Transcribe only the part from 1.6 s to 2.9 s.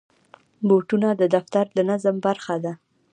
د نظم برخه ده.